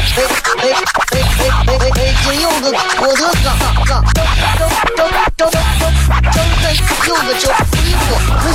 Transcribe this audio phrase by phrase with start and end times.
[0.00, 0.22] 哎
[0.56, 0.72] 哎
[1.12, 2.14] 哎哎哎哎！
[2.24, 2.64] 金柚子，
[3.00, 4.20] 我的嘎嘎嘎，张
[4.56, 5.82] 张张张张张
[6.22, 6.72] 张在
[7.06, 7.44] 柚子酒
[7.76, 8.08] 衣服，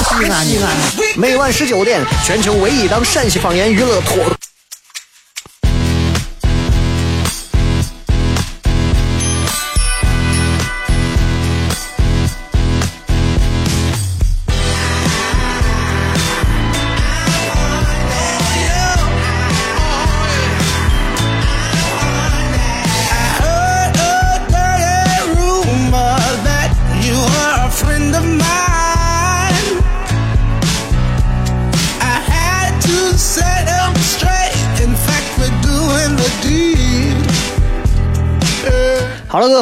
[0.03, 0.65] 西安西安。
[1.15, 4.25] 每晚十九点，全球唯一档陕西方言娱乐脱。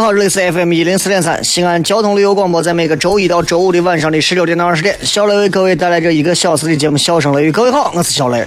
[0.03, 7.49] 好，这里是 FM 一零四点三西安交通旅游广播，在每个周一到周五的晚上的十六点到二十点，小雷为各位带来这一个小时的节目《笑声雷雨》。
[7.53, 8.45] 各位好，我是小雷。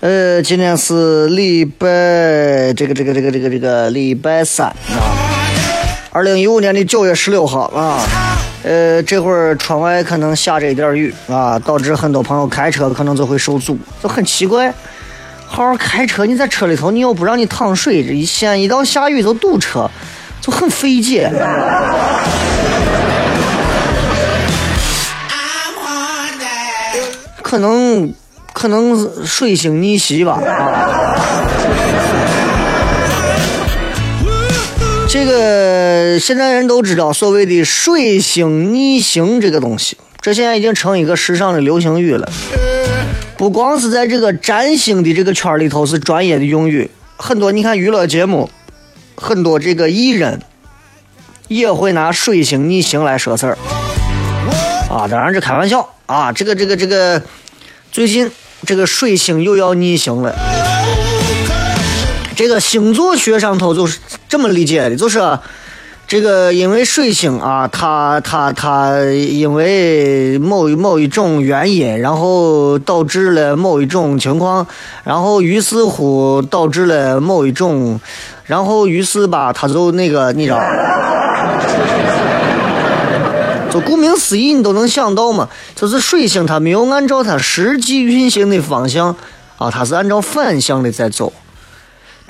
[0.00, 4.74] 呃，今天是礼拜这个这个这个这个这个礼拜三啊，
[6.12, 8.29] 二零一五年的九月十六号啊。
[8.62, 14.72] 呃，这会儿窗外可能下着一点雨啊，导致很多朋友开车可能就会受阻，就很奇怪。
[15.46, 19.90] 好好开车，你在车里头，你又不让你趟水，这一现一到下雨就堵车，
[20.40, 21.32] 就很费解。
[27.42, 28.14] 可能
[28.52, 31.09] 可能水星逆袭吧啊。
[35.12, 42.30] 这个现在人都知道所谓的水星逆行这个东西，这现在已经成一个时尚的流行语了。
[43.36, 48.48] 不光是在这个占星的这个圈里头是专业的用语，很多你看娱乐节目，
[49.16, 50.42] 很多这个艺人
[51.48, 53.58] 也会拿水星逆行来说事儿。
[54.88, 57.20] 啊，当然是开玩笑啊，这个这个这个，
[57.90, 58.30] 最近
[58.64, 60.38] 这个水星又要逆行了。
[62.36, 63.98] 这个星座学上头就是
[64.30, 65.20] 这么理解的，就是
[66.06, 74.64] 这个因为水星啊，它它它因为某某一种原因，然后导致了某一种情况，
[75.02, 77.98] 然后于是乎导致了某一种，
[78.44, 80.60] 然后于是吧，它就那个你知道，
[83.68, 89.16] 就顾名思义，你都能想到嘛，就是水星它没有按照它实际运行的方向
[89.58, 91.32] 啊，它是按照反向的在走。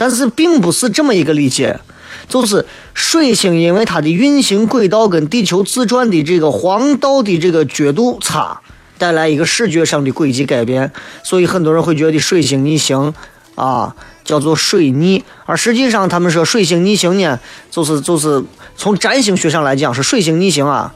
[0.00, 1.78] 但是并不是这么一个理解，
[2.26, 8.58] 就是水星因为它的运行轨道跟地球自转的这个黄道的这个角度差，
[8.96, 10.90] 带来一个视觉上的轨迹改变，
[11.22, 13.12] 所以很多人会觉得水星逆行
[13.56, 13.94] 啊
[14.24, 17.38] 叫做水逆，而实际上他们说水星逆行呢，
[17.70, 18.42] 就是就是
[18.78, 20.94] 从占星学上来讲是水星逆行啊，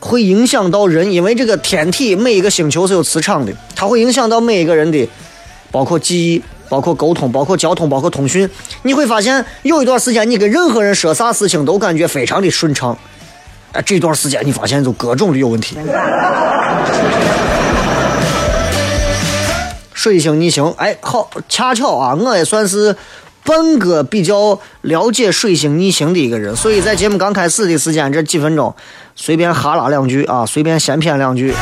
[0.00, 5.08] 会影响到人，因为这个天体每一个星球是有磁场的，它会影响到每一个人的，
[5.70, 6.42] 包括记忆。
[6.72, 8.48] 包括沟通，包括交通，包括通讯，
[8.80, 12.96] 你会发现有一段时间，你跟任何人说啥事情都感觉非常的顺畅。
[13.72, 15.76] 哎，这段时间你发现就各种的有问题。
[19.92, 22.96] 水星逆行，哎，好，恰巧啊，我也算是
[23.44, 28.74] 半个比较了解水星逆行的一个人，所以在节目刚开始的时间这几分钟，
[29.14, 31.52] 随便哈拉两句啊，随便闲谝两句。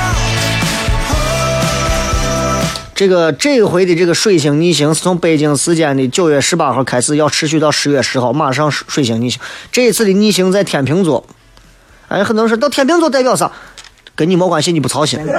[3.00, 9.40] 这个这回的这个水星逆行是从北京时间的九月十八号开始，要持续到十月十号，马上水星逆行。
[9.72, 11.24] 这一次的逆行在天平座，
[12.08, 13.50] 哎，很多人说到天平座代表啥？
[14.14, 15.18] 跟你没关系，你不操心。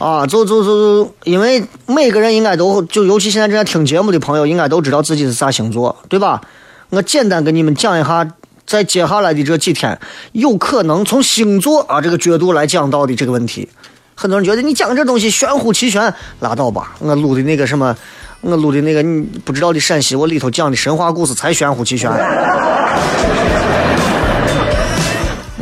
[0.00, 6.40] 啊，就就就因为每个人应该都就，尤其现在正在听节目的朋友，应该都知道自己是啥星座，对吧？
[6.90, 8.28] 我简单跟你们讲一下，
[8.66, 9.96] 在接下来的这几天，
[10.32, 13.68] 有可能从星座啊这个角度来讲到的这个问题。
[14.20, 16.90] 很多人觉得你讲这东西玄乎其玄，拉倒吧！
[16.98, 17.96] 我录的那个什么，
[18.40, 22.10] 我录的那个你不知道的陕西，我里头讲的神话故事才玄乎其玄。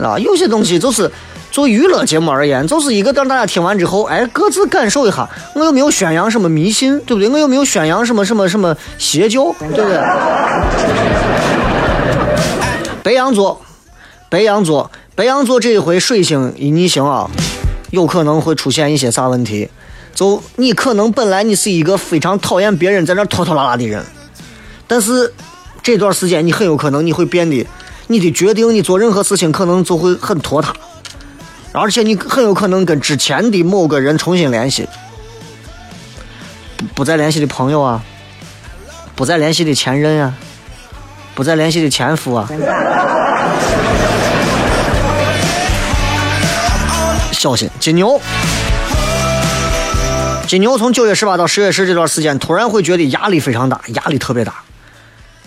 [0.03, 1.13] 啊，有些东西就是
[1.51, 5.29] 做娱乐节目而言，就是一个让大家听完之后，哎，各自感受一下。
[5.55, 7.29] 我又没有宣扬什么迷信，对不对？
[7.29, 10.01] 我又没有宣扬什么什么什么邪教，对不对？
[13.03, 13.61] 白羊座，
[14.31, 17.31] 白羊座，白羊座这一回水星一逆行啊。
[17.97, 19.71] 有可能会出现一些啥问题？
[20.15, 24.05] 就你可能本来你是一个非常讨厌别人在那拖拖拉拉的人，
[24.87, 25.33] 但是
[25.83, 27.67] 这段时间你很有可能你会变得，
[28.09, 30.75] 你的决定你做任何事情可能就会很拖沓，
[31.73, 34.87] 而且你很有可能跟之前的某个人重新联系，
[36.77, 38.03] 不不再联系的朋友啊，
[39.15, 40.35] 不再联系的前任啊，
[41.35, 42.49] 不再联系的前夫啊。
[47.39, 48.19] 小心，金牛。
[50.49, 54.55] 金牛从九月十八到十月十这段时间，突然会觉得压力非常大，压力特别大。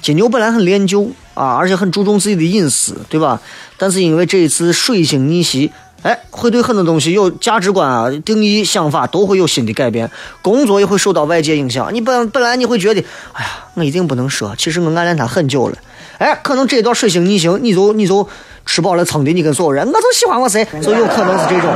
[0.02, 3.42] 金牛本来很恋旧啊，而且很注重自己的隐私，对吧？
[3.76, 5.72] 但是因为这一次水星逆袭，
[6.04, 10.10] 哎，会对很多东西有价值观啊、定义、想法都会有新的改变，
[10.44, 11.92] 工作也会受到外界影响。
[11.92, 13.04] 你本本来你会觉得，
[13.34, 15.78] 哎呀，我一定不能说，其实我暗恋他很久了。
[16.20, 18.30] 哎，可能这段水星逆行，你就你就。
[18.72, 21.74] 吃饱了撑的，你跟所有人，我就喜欢我谁，就有可能是这种。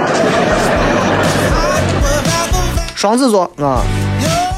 [2.96, 3.82] 双子座啊，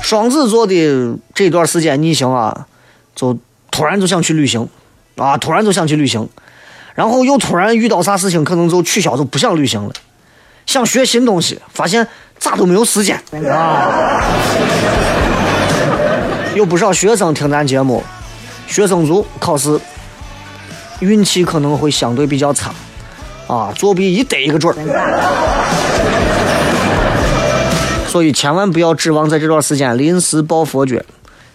[0.01, 2.67] 双子座的这段时间逆行啊，
[3.15, 3.37] 就
[3.71, 4.67] 突然就想去旅行，
[5.15, 6.27] 啊，突然就想去旅行，
[6.93, 9.93] 然后又突然遇到啥事情，可能就取消，就不想旅行了，
[10.65, 12.05] 想学新东西，发现
[12.37, 13.17] 咋都没有时间
[13.49, 14.21] 啊。
[16.53, 18.03] 有不少学生听咱节目，
[18.67, 19.79] 学生族考试。
[20.99, 22.73] 运气可能会相对比较差，
[23.47, 24.81] 啊，作弊一逮一个准儿，
[28.07, 30.97] 所以千万不要指望在这段时间临时抱佛脚。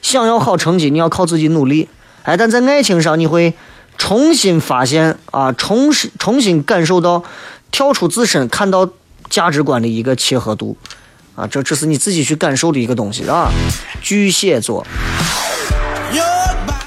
[0.03, 1.89] 想要好成绩，你要靠自己努力。
[2.23, 3.55] 哎，但在爱情上，你会
[3.97, 7.23] 重新发现啊，重新重新感受到
[7.71, 8.89] 跳出自身，看到
[9.29, 10.77] 价值观的一个契合度，
[11.35, 13.51] 啊，这只是你自己去感受的一个东西啊。
[14.03, 14.87] 巨蟹座，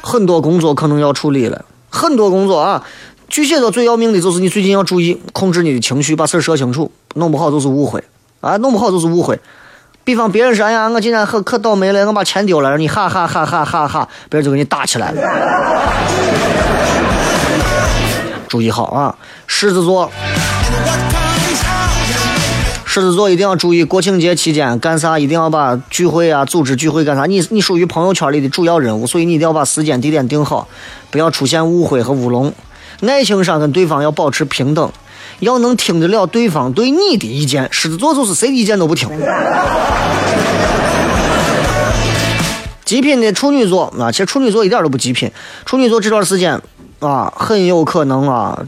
[0.02, 1.66] 很多工作可能要处理了。
[1.94, 2.84] 很多工作啊，
[3.30, 8.04] 巨蟹座最要命的就是你最近要注意控制你的情绪，把事儿说清楚，弄不好就是误会
[8.42, 9.40] 啊，弄不好就是误会。
[10.04, 15.22] 比方别人说，哎呀，我今天可可倒霉了，我把钱丢了，你哈哈哈哈哈哈，别人就给你打起来了。
[18.50, 19.16] 注意好啊，
[19.46, 20.10] 狮子座，
[22.94, 30.68] 狮子座一定要注意，国庆节期间干啥一定要把聚会啊，组织聚会干啥，你你属于朋友圈里的主要人物，所以你一定要把时间地点定好。
[31.10, 32.54] 不要出现误会和乌龙，
[33.02, 34.92] 爱情上跟对方要保持平等，
[35.40, 37.68] 要能听得了对方对你的意见。
[37.72, 39.10] 狮子座就是谁的意见都不听。
[42.86, 45.32] 极品的处女座啊，其实处女座一点都不极品。
[45.66, 46.62] 处女座这段时间
[47.00, 48.64] 啊，很有可能啊，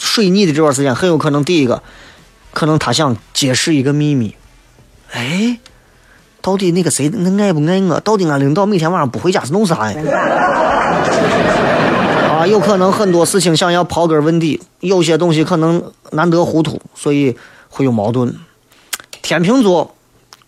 [0.00, 1.80] 水逆的这段时间很有可能第一个，
[2.52, 4.34] 可能他想揭示一个秘密。
[5.12, 5.58] 哎，
[6.40, 7.98] 到底那个谁，那爱不爱我？
[8.00, 10.00] 到底俺领导每天晚上不回家是弄啥呀？
[12.30, 17.36] 啊，有可能很多事情想要刨根问底，有些东西可能难得糊涂，所以
[17.68, 18.34] 会有矛盾。
[19.20, 19.94] 天秤座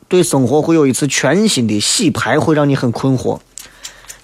[0.08, 3.40] 对生活会有一次全新的洗牌，会让你很困惑。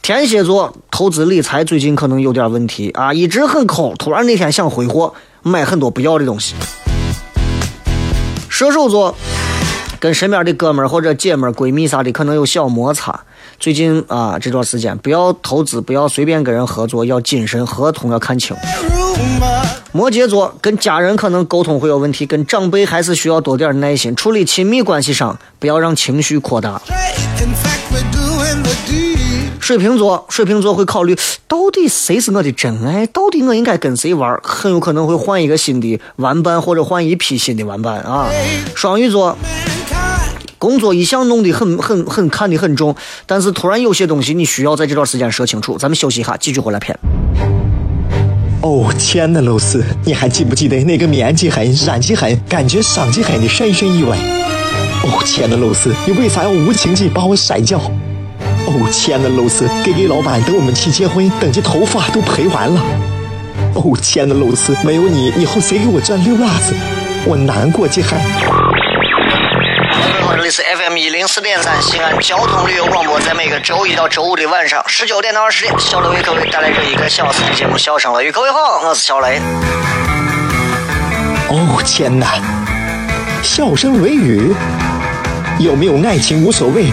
[0.01, 6.55] 天蝎座投资理财最近可能有点问题啊，一直很抠，突然那天想挥霍，买很多不要的东西。
[8.58, 9.14] 射手座
[10.00, 13.20] 跟身边的哥们儿或者姐们儿、闺蜜啥的可能有小摩擦。
[13.60, 18.56] 最近啊，这段时间不要投资，不要随便跟人合作，要谨慎，合同要看清。
[19.93, 26.82] 摩羯座跟家人可能沟通会有问题，跟长辈还是需要多点耐心，处理亲密关系上不要让情绪扩大。
[29.60, 38.29] 水瓶座，水瓶座会考虑到底谁是我的真爱，到底我应该跟谁玩，很有可能会换一个新的玩伴，或者换一批新的玩伴啊。
[38.74, 39.36] 双鱼座。
[40.58, 42.93] 工作一向弄得很很很看得很重，
[43.27, 45.79] 但是突然有些东西你需要在这段时间说清楚。
[45.79, 46.98] 咱们休息一下，继续回来片。
[48.62, 54.19] 哦，亲爱的露丝，你还记不记得那个面积狠、染技狠、感觉伤气狠的深深意外？
[55.05, 57.81] 哦，亲爱的露丝，你为啥要无情地把我甩掉？
[58.69, 62.79] 哦，亲爱的露丝给给老板等我们去结婚，等这头发都赔完了。
[63.75, 66.75] 哦，亲爱的露丝，没有你，以后谁给我赚溜辣子？
[67.25, 68.20] 我难过极狠。
[70.37, 78.29] 这里是 FM 一零四点三西安交通旅游广播，在每个周一到周五的晚上十九点到二十点，小雷为各位带来这一个小时的节目《笑声乐语》。
[78.32, 79.41] 各位好，我是小雷。
[81.48, 82.34] 哦天哪！
[83.43, 84.55] 笑声雷雨，
[85.58, 86.93] 有没有爱情无所谓，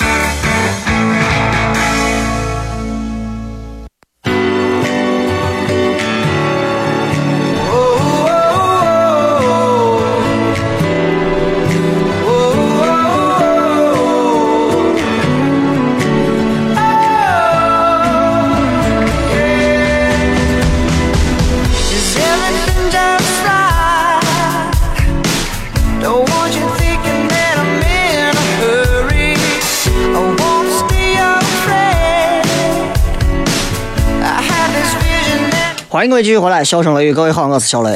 [36.01, 37.95] 欢迎各位继续回来，笑声雷雨，各位好，我是小雷。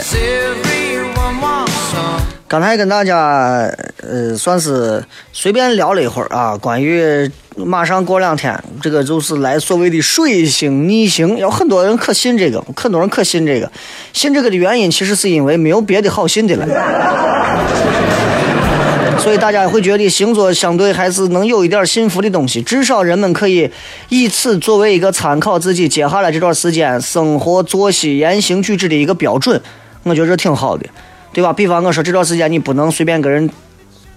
[2.47, 3.67] 刚才跟大家
[4.03, 13.71] 呃，算是随便聊了一会儿啊，关于马上过两天这个就是来所谓的水星逆行，有很多人可信这个，很多人可信这个，
[14.13, 16.67] 信这个的原因其实是因为没有别的好信的了，
[19.17, 23.69] 所以大家会觉得星座相对还是能有一点信服的东西，至少人们可以
[24.09, 29.59] 以此作为一个参考自己接下来这段时间生活作息言行举止的一个标准，
[30.03, 30.85] 我觉得挺好的。
[31.33, 31.51] 对吧？
[31.51, 33.49] 比方我说这段时间你不能随便跟人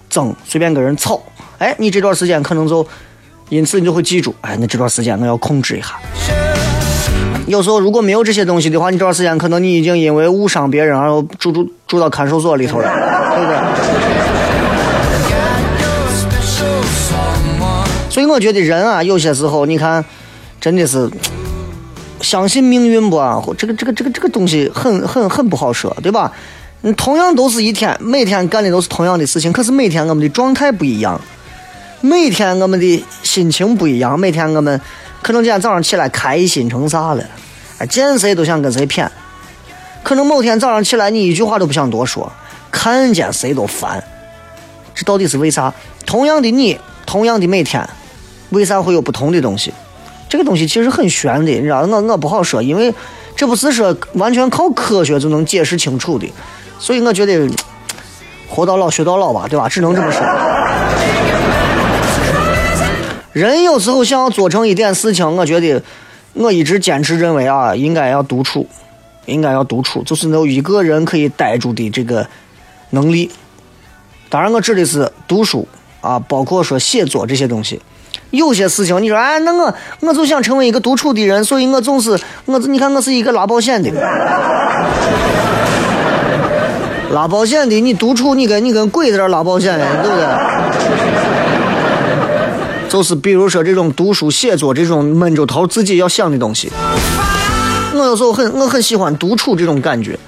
[0.09, 1.21] 争，随便跟人吵。
[1.57, 2.87] 哎，你这段时间可能就
[3.49, 5.99] 因此你就会记住，哎，那这段时间我要控制一下。
[7.45, 12.89] 有时候如果没有这些东西的话，你这段时间可能你已经因为误伤别人而住住住到看守所里头了，
[13.35, 13.57] 对不对？
[18.19, 20.03] 所以我觉得人啊，有些时候你看，
[20.59, 21.09] 真的是
[22.19, 23.41] 相信命运不啊？
[23.57, 26.29] 这个这个这个这个东西很很很不好说，对吧？
[26.81, 31.17] 你同样都是一天，每天干的都是同样的事情，可是每天我们的状态不一样，
[32.01, 34.81] 每天我们的心情不一样，每天我们
[35.21, 37.23] 可能今天早上起来开心成啥了，
[37.87, 39.07] 见谁都想跟谁谝，
[40.03, 42.29] 可能某天早上起来你一句话都不想多说，
[42.69, 44.03] 看见谁都烦，
[44.93, 45.73] 这到底是为啥？
[46.05, 47.87] 同样的你，同样的每天，
[48.49, 49.73] 为啥会有不同的东西？
[50.27, 52.93] 这个东西其实很玄的，你知道，我我不好说，因为
[53.35, 56.31] 这不是说完全靠科学就能解释清楚的。
[56.77, 57.49] 所以我觉得，
[58.47, 59.67] 活到老学到老吧，对吧？
[59.67, 60.21] 只能这么说。
[63.33, 65.81] 人有时候想要做成一点事情，我觉得，
[66.33, 68.67] 我一直坚持认为啊，应该要独处，
[69.25, 72.27] 应该要独处，就是有一个人可以待住的这个
[72.91, 73.31] 能力。
[74.29, 75.67] 当然，我指的是读书
[76.01, 77.81] 啊，包括说写作这些东西。
[78.31, 83.89] 有些事情，你说哎，那我我就想成为一个独处的人，所以我总是我，你看我是一个拉保险的。
[87.11, 90.27] 拉保险的，你独处，你跟你跟鬼在这拉保险呢，对不对？
[92.87, 96.71] 就是比如说这种读书写作这种闷着头自己要想的东西，
[97.95, 100.19] 我有时候很我很喜欢独处这种感觉，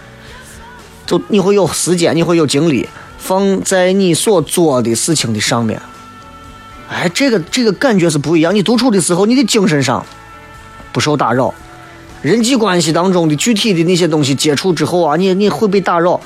[1.06, 2.90] 就你会有时间，你会有精力
[3.20, 5.80] 放在你所做的事情的上面。
[6.92, 8.54] 哎，这个这个感觉是不一样。
[8.54, 10.06] 你独处的时候，你的精神上
[10.92, 11.54] 不受打扰，
[12.22, 16.20] 人际关系当中的具体的那些东西接触之后啊，你你会被打扰。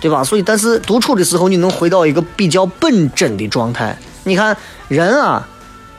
[0.00, 0.22] 对吧？
[0.22, 3.96] 所以，但是独处的时候，你能回到一个比较本真的状态。
[4.24, 4.54] 你看，
[4.88, 5.48] 人啊，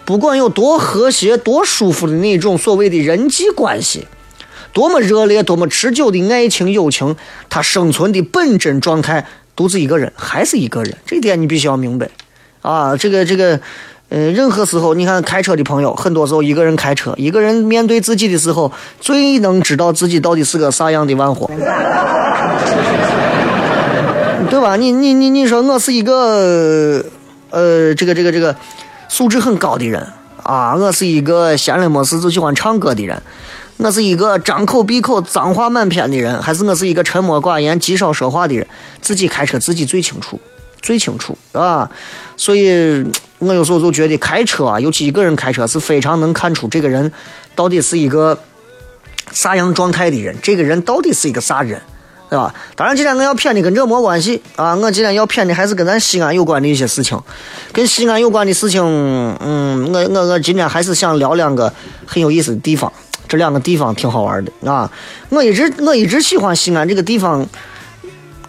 [0.04, 4.06] 不管有多和谐、多舒服的那种所谓的人际关系，
[4.74, 7.16] 多么热烈、多么持久的爱情、友情，
[7.50, 10.96] 它生存的本真状态，独自一个人还是一个人。
[11.08, 12.08] 这点你必须要明白
[12.62, 12.96] 啊！
[12.96, 13.60] 这个、这个，
[14.10, 21.50] 呃，任何时候，你看开车的朋友，很多时候一个人开车，一个人面对自己的时候，最能知道自己到底是个啥样的玩货。
[24.48, 24.76] 对吧？
[24.76, 27.04] 你你你你说我是一个，
[27.50, 28.56] 呃，这个这个这个
[29.10, 30.06] 素质很高的人
[30.44, 33.20] 啊，我是一个闲了没事就喜欢唱歌的人，
[33.78, 38.66] 我是一个张口闭口脏话满篇的人，还是我是一个沉默寡言、极少说话的人？
[39.02, 40.40] 自己开车自己最清楚，
[40.86, 41.90] 最清楚啊！
[42.38, 43.04] 所以
[43.40, 47.12] 我有时候就觉得开车啊，尤其一个人开车是非常能看出这个人
[47.56, 48.38] 到底是一个
[49.32, 51.82] 啥样状态的人，这个人到底是一个啥人。
[52.28, 52.52] 对吧？
[52.76, 54.76] 当然，今天我要骗的跟这没关系啊！
[54.76, 57.22] 我今天要骗的还是跟咱西安有关的一些事情，
[57.72, 58.82] 跟西安有关的事情。
[58.84, 61.72] 嗯，我我我今天还是想聊两个
[62.04, 62.92] 很有意思的地方，
[63.28, 64.92] 这两个地方挺好玩的啊！
[65.30, 67.48] 我一直我一直喜欢西安这个地方，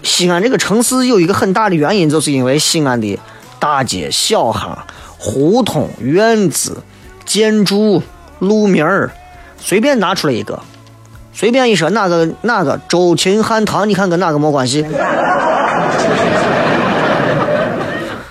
[0.07, 3.19] 西安这个城市有一个很大的原因，就是因为西安的
[3.59, 4.79] 大街小巷、
[5.19, 6.81] 胡同、院子、
[7.25, 8.01] 建筑、
[8.39, 9.11] 路名儿，
[9.59, 10.59] 随便拿出来一个。
[11.33, 14.87] 随便一说，哪个哪个周秦汉唐，你看跟哪个没关系？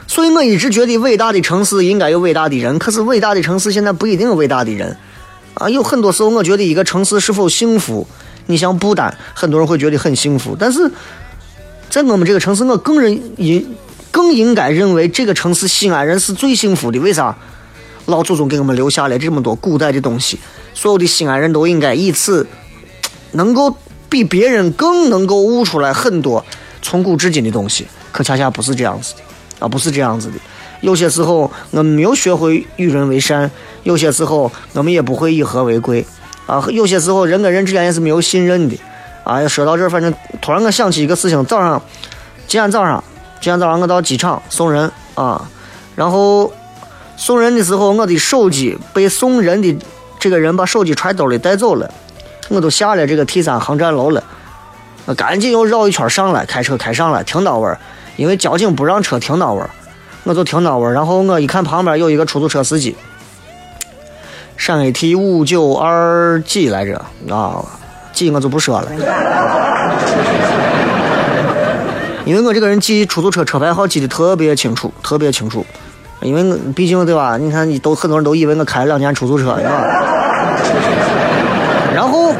[0.07, 4.95] 所以我一直觉得伟大的城市应该有伟大的人，可是伟大的城市现在不一定有伟大的人
[5.55, 5.69] 啊。
[5.69, 8.07] 有很多时候，我觉得一个城市是否幸福，
[8.45, 10.89] 你像不丹，很多人会觉得很幸福，但是
[11.95, 13.65] 在我们这个城市，我更认应
[14.11, 16.99] 更应该认为这个城市西安人是最幸福的。
[16.99, 17.33] 为啥？
[18.07, 20.37] 老祖宗给我们留下来这么多古代的东西，
[20.73, 22.45] 所有的西安人都应该以此。
[23.31, 23.77] 能够
[24.09, 26.45] 比别人更能够悟出来很多
[26.81, 29.21] 从古至今的东西，可恰恰不是这样子的
[29.59, 30.33] 啊，不是这样子的。
[30.81, 33.49] 有些时候我们没有学会与人为善，
[33.83, 36.05] 有些时候我们也不会以和为贵
[36.45, 36.61] 啊。
[36.71, 38.75] 有些时候人跟人之间也是没有信任的
[39.25, 39.47] 哎呀。
[39.47, 41.81] 说到这儿，反正突然我想起一个事情：早上，
[42.47, 43.03] 今天早上，
[43.41, 45.45] 今天早上我到机场送人啊，
[45.95, 46.51] 然后
[47.17, 49.77] 送人的时候，我的手机被送人的
[50.19, 51.91] 这个人把手机揣兜里带走了。
[52.47, 54.23] 我都下了这个 T 三航站楼了，
[55.05, 57.75] 我赶紧又绕一圈上来，开车开上来停到位，
[58.17, 59.63] 因为交警不让车停到位，
[60.25, 60.91] 我就停到位。
[60.93, 62.95] 然后我一看旁边有一个出租车司机，
[64.57, 67.65] 陕 AT 五九二几来着啊，
[68.15, 68.87] 记我就不说了，
[72.25, 75.63] 因为我这个人记出租车车牌号记得特别清楚，特别清楚。
[76.21, 77.37] 因为我毕竟对吧？
[77.37, 79.79] 你看，你都很多人都以为我开了两年出租车，是吧？
[81.93, 82.33] 然后，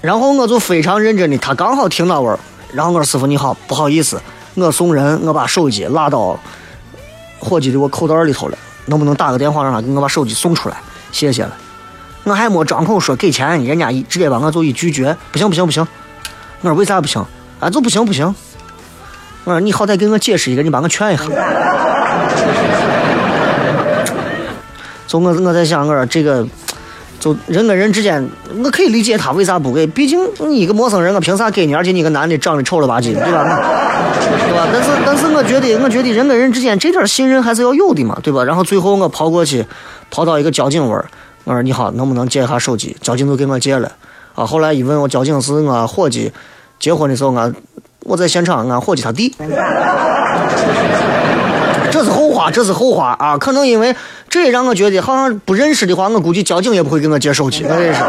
[0.00, 2.38] 然后我就非常认真的，他刚好停到位儿，
[2.72, 4.18] 然后我说：“师傅你好，不好意思，
[4.54, 6.38] 我送人，我把手机落到
[7.38, 10.76] 伙计的我口袋里头了，能不能打个电话让他给我把手机送出来？
[11.12, 11.54] 谢谢了。”
[12.30, 15.84] 我还没张口说给钱，人家一直接把我就一拒绝，不行不行不行。
[16.60, 17.20] 我说为啥不行？
[17.58, 18.32] 啊，就不行不行。
[19.42, 21.24] 我说你好歹给我解释一个，你把我劝一下。
[25.08, 26.46] 就我我在想，我说这个，
[27.18, 28.24] 就人跟人之间，
[28.62, 31.74] 我可以理解他为啥不给，毕竟你一个陌生人，我凭啥给你？
[31.74, 33.42] 而且你个男的长得丑了吧唧的，对吧？
[34.46, 34.68] 对吧？
[34.72, 38.44] 但是但是我觉得，我觉得人跟人之间这点信任还是要有的嘛，对吧？
[38.44, 39.66] 然后最后我跑过去，
[40.10, 40.96] 跑到一个交警位
[41.44, 42.96] 我说你好，能不能借一下手机？
[43.00, 43.90] 交警都给我借了。
[44.34, 46.32] 啊，后来一问我，交警是俺伙计
[46.78, 47.54] 结婚的时候，俺
[48.04, 49.34] 我在现场，俺伙计他弟。
[51.90, 53.36] 这是后话，这是后话啊！
[53.36, 53.94] 可能因为
[54.28, 57.64] 这也让我觉得，好像不认识的话，我估计交警也不会给我借手机。
[57.64, 58.06] 我跟你说，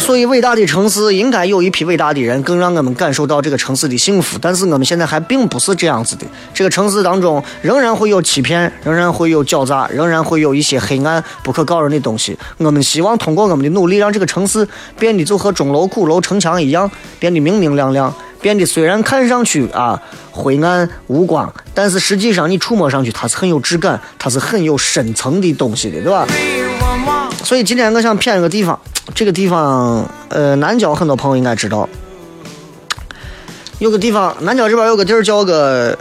[0.00, 4.36] 所以伟大的城市应该有一批伟大的人，更让我们感受到这个城市的幸福。
[4.40, 6.26] 但是我们现在还并不是这样子的。
[6.52, 12.36] 这个城市当中仍然会有欺骗，仍然会有狡诈，仍然会有一些黑暗不可告人的东西。
[12.56, 14.66] 我们希望通过我们的努力，让这个城市
[14.98, 18.12] 变得就和钟楼、鼓楼、城墙一样，变得明明亮亮。
[18.40, 20.00] 变得虽然看上去啊
[20.32, 26.26] 灰暗无光，但是实际上你触摸上去它是很有质感，它是很有深层的东西的，对吧？
[27.42, 28.78] 所以今天我想骗一个地方，
[29.14, 31.88] 这个地方呃南郊很多朋友应该知道，
[33.78, 35.98] 有个地方南郊这边有个地儿叫个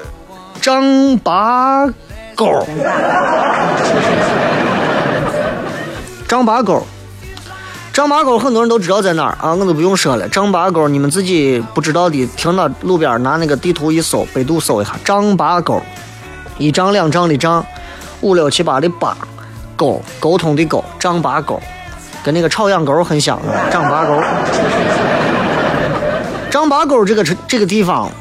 [0.62, 1.88] 张八
[2.36, 2.66] 沟，
[6.28, 6.84] 张八沟。
[7.92, 10.30] 张八沟很多人都知道在哪儿啊，我都不用说了。
[10.30, 14.96] 张八沟你们自己不知道的，停到路边拿那个地图一搜，百度搜一下。
[15.04, 15.82] 张八沟，
[16.58, 17.66] 一丈两丈的丈，
[18.22, 19.18] 五六七八的八，
[19.80, 21.58] 沟沟通的沟，张八沟，
[22.22, 23.40] 跟那个朝阳沟很像。
[23.72, 24.22] 张八沟，
[26.52, 28.12] 张八沟这个这个地方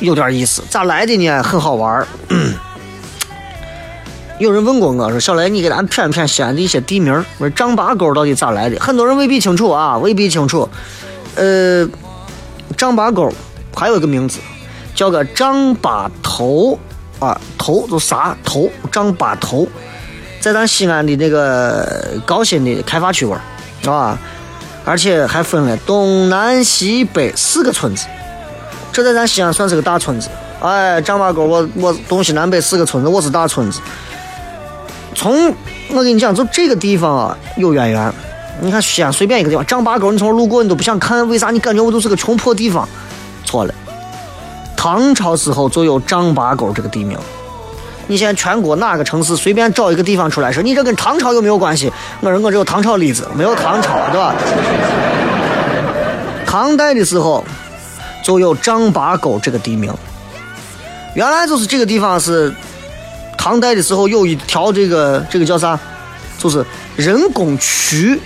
[0.00, 1.40] 有点意思，咋来的呢？
[1.44, 2.04] 很好玩。
[4.38, 7.14] 有人问过我说：“小雷，你给咱谝谝西安的一些地名。
[7.38, 8.76] 我说张八沟到底咋来的？
[8.80, 10.68] 很多人未必清楚啊，未必清楚。
[11.36, 11.88] 呃，
[12.76, 13.32] 张八沟
[13.76, 14.40] 还有一个名字，
[14.96, 16.76] 叫个张八头
[17.20, 18.68] 啊，头就啥头？
[18.90, 19.68] 张八头，
[20.42, 21.88] 在咱西安的那个
[22.26, 23.40] 高新的开发区玩，
[23.80, 24.18] 是吧？
[24.84, 28.06] 而且还分了东南西北四个村子，
[28.92, 30.28] 这在咱西安算是个大村子。
[30.60, 33.80] 哎，张八沟，我我东西南北四个村子，我是大村子。”
[35.14, 35.54] 从
[35.90, 38.12] 我跟你讲，就这个地方啊有渊源。
[38.60, 41.52] 你看西安随便一个地方，张八沟，你从这路过你都不想看，为啥？
[41.52, 42.88] 你感觉我都是个穷破地方？
[43.44, 43.72] 错了，
[44.76, 47.16] 唐朝时候就有张八沟这个地名。
[48.06, 51.92] 你现在全国哪个城市随便找一个地方出来说，你这跟唐朝有没有关系？
[52.20, 54.34] 我说我只有唐朝例子，没有唐朝，对吧？
[56.46, 57.44] 唐代的时候
[58.22, 59.92] 就有张八沟这个地名，
[61.14, 62.52] 原来就是这个地方是。
[63.38, 65.76] 唐代的时候有一条这个这个叫啥，
[66.38, 68.20] 就是人工渠。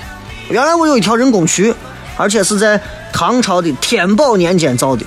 [0.50, 1.74] 原来我有一条人工渠，
[2.18, 2.78] 而且是在
[3.14, 5.02] 唐朝的天宝年间造的。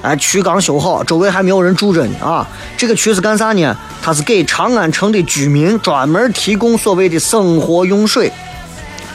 [0.00, 2.46] 哎，渠刚修好，周围还没有人住着呢啊。
[2.76, 3.76] 这个渠是干啥呢？
[4.00, 8.32] 它是给长安城的居民专门提供所谓的生活用水。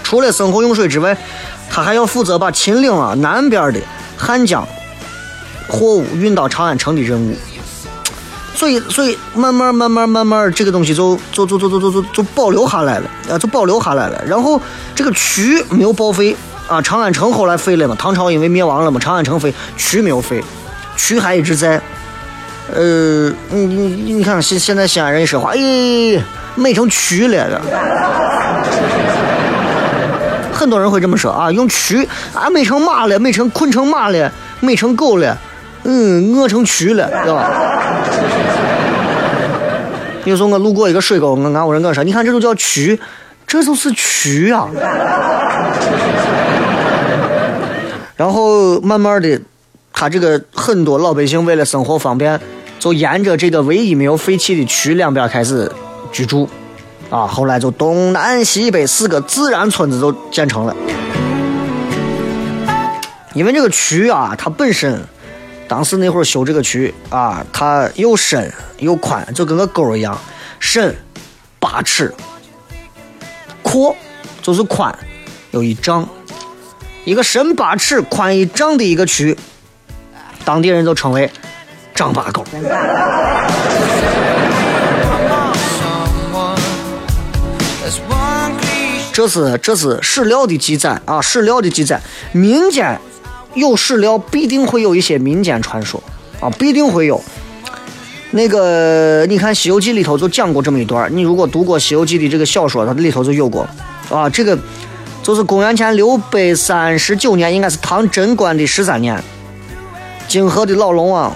[0.04, 1.18] 除了生活用水之外，
[1.70, 3.80] 他还要负责把秦岭啊南边的
[4.18, 4.68] 汉江
[5.70, 7.34] 货物运到长安城的任务。
[8.56, 14.24] 所以，所以慢慢、慢慢、慢慢，这个东西就就、就、就、就、就、就、就保留下来了，啊，就保留下来了。
[14.26, 14.62] 然后
[14.94, 16.36] 这个渠没有报废
[16.68, 20.44] 啊，长安城后来废了嘛，唐朝因为灭亡了嘛，长安城废，渠没有废，
[20.96, 21.82] 渠还一直在。
[22.74, 25.60] 呃，你你你看现现在西安人一说话，哎，
[26.56, 27.62] 美成渠了，
[30.54, 35.38] 很多人会这么说啊，用渠啊，美成马了，美成困成马了，美成狗了。
[35.84, 37.52] 嗯，饿成蛆了，对吧？
[40.24, 42.98] 有时候我路过一个水沟，我俺屋人跟我说：“你看，这都叫蛆，
[43.46, 44.70] 这就是蛆啊。”
[48.16, 49.38] 然后慢慢的，
[50.04, 52.38] 他这个很多老百姓为了生活方便，
[52.78, 55.72] 就沿着这个唯一没有废弃的渠两边开始
[56.12, 56.46] 居住，
[57.10, 60.76] 啊，后来就东南西北四个自然村子就建成了。
[63.34, 65.00] 因为这个渠啊，它本身
[65.70, 70.20] 当时那会儿修这个渠啊，它又深又宽，就跟个沟一样，
[70.60, 70.94] 深
[71.62, 72.14] 八尺，
[73.62, 73.96] 阔
[74.42, 74.94] 就是宽
[75.52, 76.06] 有一丈，
[77.06, 79.38] 一个深八尺、宽一丈的一个渠，
[80.46, 81.30] 当地人就称为
[81.96, 82.46] 张八狗。
[89.12, 92.02] 这是这是史料的记载啊，史料的记载，
[92.32, 93.00] 民间
[93.54, 96.02] 有史料必定会有一些民间传说
[96.40, 97.24] 啊，必定会有。
[98.32, 103.70] 那个你看《西游记》里头就讲过这么一段，你如果读过《西游记》的这个小说，它里头就有过
[104.10, 104.28] 啊。
[104.28, 104.58] 这个
[105.22, 109.24] 就是公元前六百三十九年，应该是唐贞观的十三年，
[110.34, 111.32] 泾河的老龙王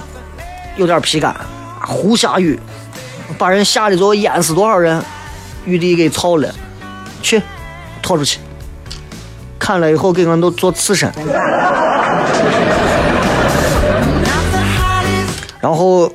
[0.75, 1.35] 有点皮干，
[1.85, 2.59] 胡下雨，
[3.37, 4.99] 把人吓得就淹死多少人，
[5.65, 6.51] 玉帝给操了，
[7.21, 7.39] 去。
[8.01, 8.39] 拖出去，
[9.59, 11.11] 看了以后给俺都做刺身。
[15.61, 16.11] 然后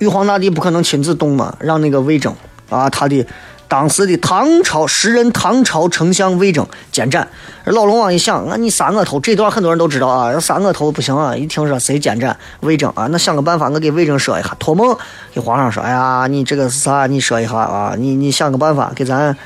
[0.00, 2.34] 玉皇大帝不可能亲自动嘛，让那个魏征
[2.68, 3.24] 啊，他的
[3.68, 7.28] 当时的唐朝时任唐朝丞相魏征监斩。
[7.64, 11.34] 老龙王一想，那你杀我头，这段很多人都知道啊，要杀我头不行啊！
[11.36, 14.96] 一听说谁监斩魏征啊，那想个办法，我给魏征说一下，托梦
[15.34, 17.06] 给皇上说，哎呀，你这个是啥？
[17.06, 19.36] 你说一下啊，你你想个办法给咱。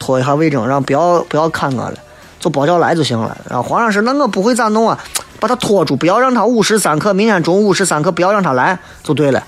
[0.00, 1.94] 拖一下魏征，让不要不要看我了，
[2.38, 3.36] 就包教来就行了。
[3.50, 4.96] 然后皇上说：“那我不会咋弄啊？
[5.40, 9.42] 把他拖住，不要让他午时三刻，明天中午午时三刻不要让他来就对了。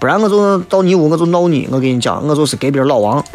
[0.00, 1.68] 不然我就到你屋我就闹你。
[1.70, 3.22] 我跟你讲，我就是隔壁老王。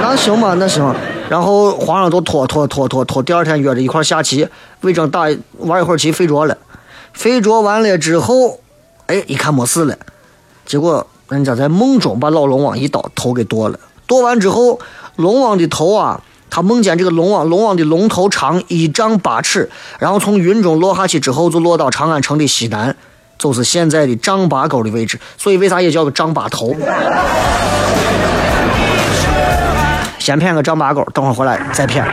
[0.00, 0.94] 那行吧，那行。
[1.28, 4.46] 然后皇上都拖拖拖拖拖，第二天约着一块下棋。
[4.82, 5.22] 魏征打
[5.58, 6.56] 玩一会儿棋，睡着了。
[7.12, 8.60] 睡着完了之后，
[9.06, 9.96] 哎，一看没事了。
[10.64, 13.80] 结果人家在梦中把老龙王一刀头给剁了。
[14.06, 14.78] 剁完之后，
[15.16, 16.20] 龙王的头啊，
[16.50, 22.94] 他梦见这个龙王，龙王的龙头长一丈八尺，然后从云中落下去之后，就落到长安城的西南，
[23.42, 25.18] 就是现在的丈八沟的位置。
[25.36, 26.72] 所以为啥也叫个丈八头？
[30.20, 32.06] 先骗个丈八沟，等会儿回来再骗。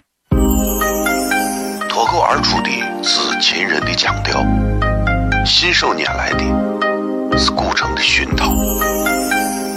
[1.87, 2.71] 脱口而出的
[3.03, 4.43] 是秦人的腔调，
[5.45, 8.51] 信手拈来的是古城的熏陶，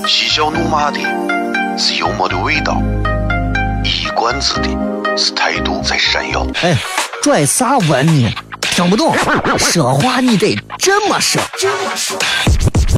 [0.07, 0.99] 嬉笑怒骂的。
[1.77, 2.81] 是幽默的味道，
[3.83, 4.69] 一冠子的
[5.17, 6.47] 是态度在闪耀。
[6.63, 6.77] 哎，
[7.23, 8.35] 拽啥文呢？
[8.61, 9.17] 听不懂，
[9.57, 11.41] 说话你得这么说。
[11.57, 12.19] 这么说。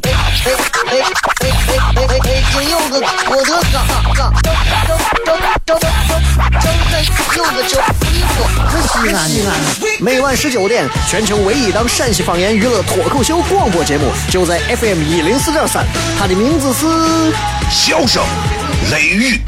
[0.02, 0.50] 哎哎
[0.87, 0.96] 哎
[1.40, 2.42] 哎哎哎哎！
[2.52, 3.84] 今有个我的嘎
[4.14, 4.48] 嘎，张
[4.87, 5.80] 张张张张
[6.58, 7.04] 张
[7.37, 9.48] 有个叫一个西安西安。
[10.00, 15.84] 每晚十九点，全球唯一档陕西方言娱乐脱口秀广播节目，就在 FM 一零四点三。
[16.18, 16.87] 它的名字是
[17.70, 18.22] 笑声。
[18.90, 19.40] 雷雨，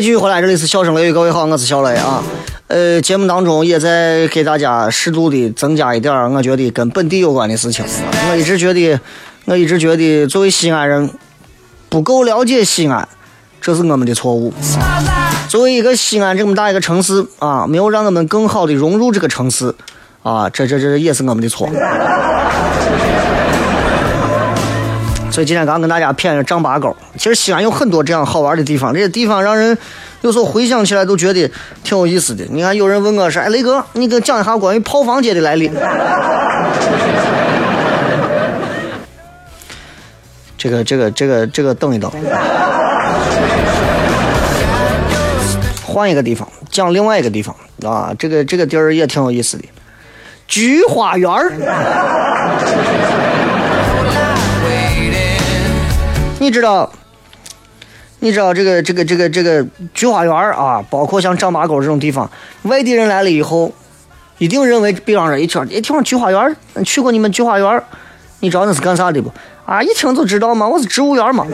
[0.00, 2.24] 位继续回来，这里是笑声雷雨，各位好，我是小雷啊。
[2.68, 7.84] 呃，节目当中也在给大家适度的增加一点我觉得跟本地有关的事情。
[8.30, 8.98] 我一直觉得，
[9.44, 11.10] 我一直觉得作为西安人，
[11.90, 13.06] 不够了解西安，
[13.60, 14.54] 这是我们的错误。
[15.48, 19.74] 作为一个西安这么大一个城市啊，没有让我们更好的融入这个城市
[20.22, 21.68] 啊，这这这也是我们的错。
[25.30, 29.78] 所以今天刚跟大家谝丈八沟，其实西安有很多这样好玩的地方，这些地方让人
[30.22, 31.50] 有时候回想起来都觉得
[31.84, 32.44] 挺有意思的。
[32.50, 35.70] 你看，有人问我说：“哎，雷哥，你给讲一下关于炮房街的来历。
[40.58, 42.10] ”这个、这个、这个、这个，等一等，
[45.86, 47.54] 换一个地方讲另外一个地方。
[47.86, 49.64] 啊，这个这个地儿也挺有意思的，
[50.46, 51.50] 菊花园儿。
[56.40, 56.90] 你知道，
[58.20, 62.30] 你知道这个这个这个这个菊花园啊，包括像张八沟这种地方，
[62.62, 63.70] 外地人来了以后，
[64.38, 67.82] 一定认为，比方说一听，一听菊花园，去过你们菊花园，
[68.40, 69.30] 你知道那是干啥的不？
[69.66, 71.46] 啊，一听就知道嘛，我是植物园嘛。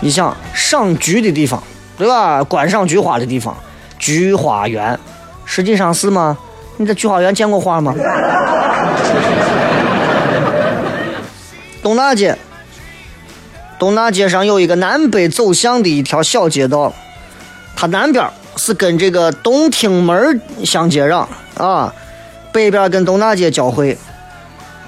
[0.00, 1.62] 你想赏菊的地方，
[1.98, 2.42] 对吧？
[2.42, 3.54] 观赏菊花的地方，
[3.98, 4.98] 菊花园，
[5.44, 6.38] 实际上是吗？
[6.78, 7.94] 你在菊花园见过花吗？
[11.82, 12.36] 东大街，
[13.78, 16.92] 东大街上有一个南北走向的一条小街道，
[17.74, 21.94] 它南边是跟这个东厅门相接壤啊，
[22.52, 23.96] 北边跟东大街交汇，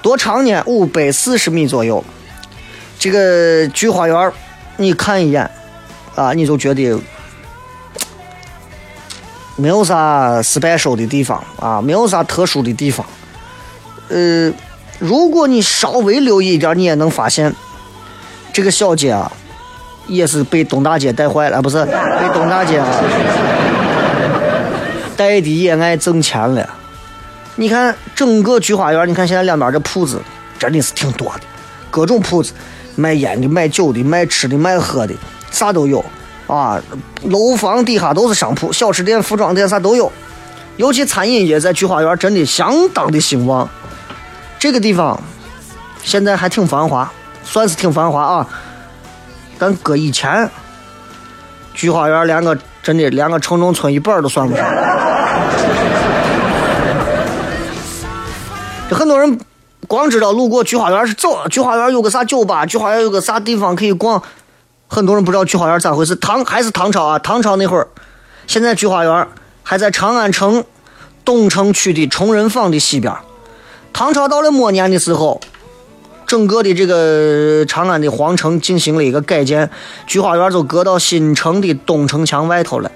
[0.01, 0.61] 多长呢？
[0.65, 2.03] 五百四十米左右。
[2.99, 4.31] 这个菊花园，
[4.77, 5.49] 你看一眼
[6.15, 6.99] 啊，你就觉得。
[9.55, 13.05] 没有啥 special 的地方啊，没有啥特殊的地方。
[14.09, 14.51] 呃，
[15.03, 17.53] 如果你稍微留意一点，你也能发现，
[18.53, 19.29] 这个小街啊，
[20.07, 22.87] 也是被东大街带坏了，不是被东大街啊
[25.17, 26.69] 带的也爱挣钱了。
[27.55, 30.21] 你看整个菊花园，你看现在两边这铺子
[30.57, 31.41] 真的是挺多的，
[31.91, 32.53] 各种铺子，
[32.95, 35.13] 卖烟的、卖酒的、卖吃的、卖喝的，
[35.51, 36.03] 啥都有。
[36.47, 36.81] 啊，
[37.23, 40.09] 楼房底下都是商铺，小吃店、服装店啥都有。
[40.77, 43.69] 尤其餐饮业在菊花园真的相当的兴旺。
[44.63, 45.21] 这个地方
[46.05, 47.11] 现在还挺繁华，
[47.43, 48.47] 算是挺繁华啊。
[49.59, 50.49] 但搁以前，
[51.73, 54.65] 菊花园连个真的连个城中村一半都算不上。
[58.89, 59.37] 这很多人
[59.85, 64.23] 光知道路过菊花园是走，菊花园有个啥酒吧，菊花园有个啥地方可以逛。
[64.87, 67.19] 很多人不知道菊花园咋回事，唐还是唐朝啊？
[67.19, 67.85] 唐朝那会儿，
[68.47, 69.27] 现在菊花园
[69.61, 70.63] 还在长安城
[71.25, 73.13] 东城区的崇仁坊的西边。
[73.93, 75.39] 唐朝到了末年的时候，
[76.25, 79.69] 整个的这个长安的皇城进行了一个改建，
[80.07, 82.91] 菊花园就搁到新城的东城墙外头了，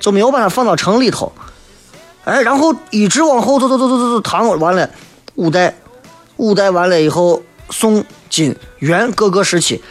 [0.00, 1.30] 就没有把它放到城里头。
[2.24, 4.88] 哎，然后一直往后走走走走走走，唐完了，
[5.34, 5.74] 五代，
[6.38, 9.82] 五代完了以后，宋、金、元各个时期。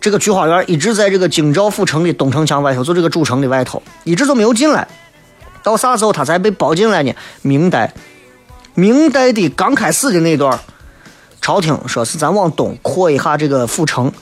[0.00, 4.86] 这个菊花园一直在这个京兆府城的东城墙外头，就这个主城的外头，一直都没有进来。
[5.62, 7.12] 到啥时候它才被包进来呢？
[7.42, 7.92] 明代，
[8.78, 10.56] 明代的刚开始的那段，
[11.40, 14.12] 朝廷说是咱往东扩一下这个府城，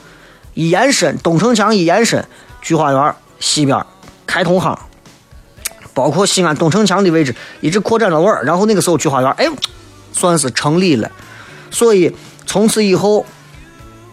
[0.54, 2.24] 一延伸东城墙一延伸，
[2.62, 3.84] 菊花园西边
[4.26, 4.78] 开通行，
[5.92, 9.46] 包括西安东城墙的位置一直扩展到玩然后那个时候菊花园哎，
[10.14, 11.12] 算是成立了。
[11.70, 12.16] 所以
[12.46, 13.26] 从此以后，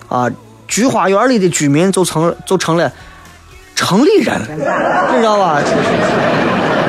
[0.10, 0.30] 啊。
[0.66, 2.92] 菊花园里的居民就成就成了
[3.76, 5.62] 城里人，你知道吧？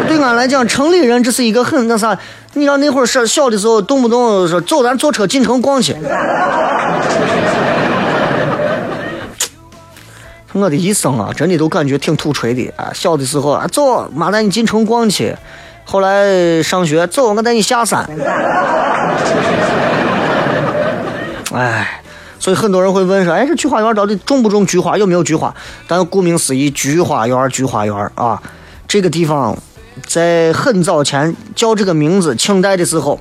[0.08, 2.18] 对俺来讲，城里人这是一个很那啥。
[2.54, 5.94] 你像那会儿小小的时候，动不动说走，咱坐车进城逛去。
[10.52, 12.92] 我的一生啊，真的都感觉挺土锤的啊！
[12.94, 15.36] 小的时候啊，走，妈带你进城逛去。
[15.84, 18.08] 后来上学，走，我带你下山。
[21.52, 22.00] 哎。
[22.40, 24.98] 所以很多人会问说：“哎，这菊花园到底种不种菊花？
[24.98, 25.54] 有没有菊花？”
[25.88, 28.38] 但顾名思义，菊花园，菊花园啊，
[28.86, 29.56] 这个地方
[30.06, 33.20] 在很早前叫这个名字，清代的时候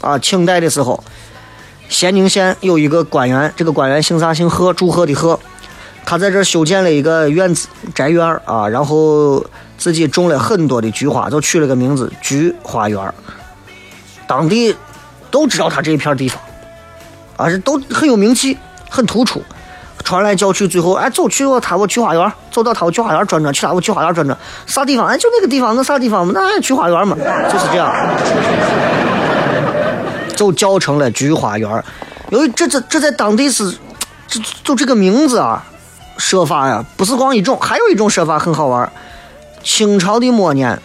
[0.00, 1.02] 啊，清代的时候，
[1.88, 4.32] 咸宁县有一个官员，这个官员姓啥？
[4.34, 5.38] 姓贺，祝贺的贺。
[6.04, 9.44] 他在这修建了一个院子，宅院啊，然后
[9.78, 13.14] 自己种了很多的菊花，就取了个名字——菊花园。
[14.26, 14.76] 当地
[15.30, 16.40] 都知道他这一片地方。
[17.36, 18.58] 啊，这都很有名气，
[18.90, 19.42] 很突出，
[20.04, 24.36] 传来叫去，最后哎，走去我他我菊花园，走到他我菊花园转转，去他我菊花园转转，
[24.66, 25.06] 啥地方？
[25.06, 26.32] 哎，就那个地方，那啥地方嘛？
[26.34, 27.92] 那菊花园嘛，就是这样，
[30.34, 31.84] 就叫成了菊花园。
[32.30, 33.76] 由于这这这在当地是，
[34.26, 35.64] 这就这个名字啊，
[36.18, 38.90] 说法呀，不是光一种，还有一种说法很好玩。
[39.62, 40.80] 清朝的末年，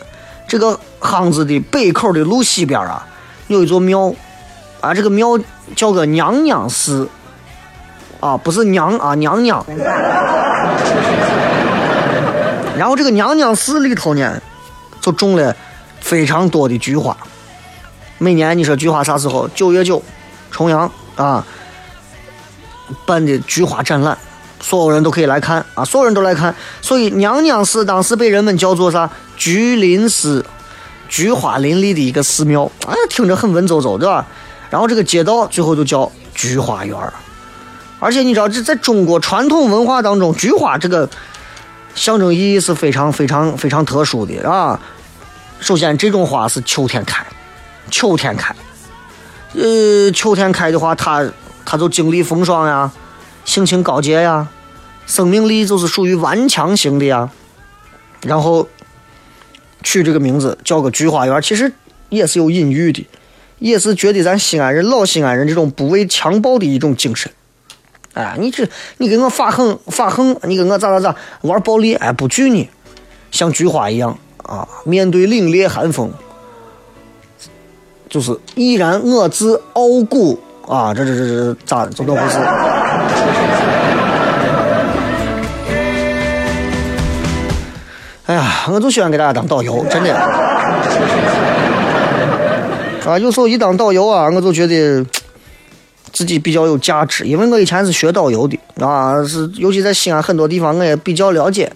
[0.47, 3.05] 这个巷子的北口的路西边啊，
[3.47, 4.13] 有一座庙。
[4.79, 5.29] 啊，这个庙
[5.75, 7.09] 叫个娘娘寺，
[8.19, 9.63] 啊，不是娘啊，娘娘。
[12.77, 14.41] 然后这个娘娘寺里头呢，
[15.01, 15.55] 就种了
[15.99, 17.15] 非常多的菊花。
[18.17, 19.47] 每年你说菊花啥时候？
[19.49, 20.01] 九月九，
[20.51, 21.45] 重阳啊，
[23.05, 24.17] 办的菊花展览，
[24.59, 26.53] 所有人都可以来看啊，所有人都来看。
[26.81, 29.09] 所以娘娘寺当时被人们叫做啥？
[29.35, 30.43] 菊林寺，
[31.07, 32.71] 菊花林立的一个寺庙。
[32.87, 34.25] 哎，听着很文绉绉，对吧？
[34.69, 36.97] 然后这个街道最后就叫菊花园
[37.99, 41.09] 而且你知道这在中国传统文化当中，菊花这个
[41.95, 44.79] 象征意义是非常非常非常特殊的啊。
[45.59, 47.25] 首先，这种花是秋天开，
[47.89, 48.55] 秋天开，
[49.53, 51.27] 呃，秋天开的话，它
[51.65, 52.91] 它就经历风霜呀，
[53.43, 54.47] 性情高洁呀，
[55.07, 57.29] 生命力就是属于顽强型的呀。
[58.21, 58.67] 然后
[59.81, 61.73] 取这个名字叫个菊花园，其实
[62.09, 63.07] 也是有隐喻的。
[63.59, 67.31] 也是觉得咱西安人老西安人这种不畏强暴的一种精神，
[68.17, 72.67] 哎，你这你给我发横发横，你给我咋咋咋玩暴力，哎，不惧你，
[73.29, 76.09] 像菊花一样啊，面对凛冽寒风，
[78.09, 82.39] 就是依然我自傲骨啊，这这这这咋这都不是。
[88.25, 90.11] 哎呀，我就喜欢给大家当导游，真的。
[93.05, 95.05] 啊，有时候一当导游啊，我就觉得
[96.17, 101.71] 自己比较有价值，因为我以前是学导游的啊，是尤其在西安很多地方我也比较了解，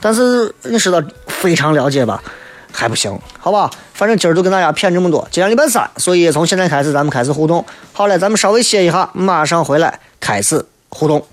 [0.00, 2.22] 但是你知道非常了解吧，
[2.70, 3.68] 还不行，好吧？
[3.92, 7.64] 反正今儿就跟大家谝这么多，今天礼拜三，所以从现在开始咱们开始互动。
[7.92, 11.26] 好嘞，咱们稍微歇一下，马上回来开始互动。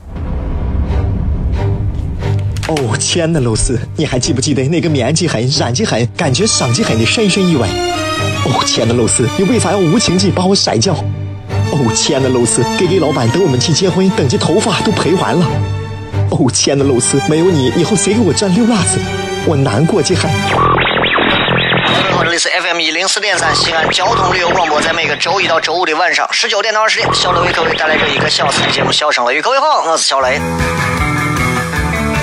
[2.70, 7.70] 哦，亲爱的露丝，你还记不记得那个面积狠、染技狠、感觉伤及狠的深深意外？
[8.48, 10.96] 哦，亲爱的露丝，你为啥要无情地把我甩掉？
[11.70, 15.46] 哦，亲爱的露丝，K K 老板等我们去结婚，等这头发都赔完了。
[16.32, 19.00] 哦，亲爱的露丝，没有你，以后谁给我赚溜辣子？
[19.46, 20.32] 我难过极狠。
[20.54, 20.58] 各
[21.90, 29.40] 位好，这里是 FM 一零四点三西安交通旅游广播，在每个周一到周五的晚上十九点到二十点，小雷为各位带来这一个小时的节目《笑声雷雨》。
[29.42, 30.40] 各位好，我是小雷。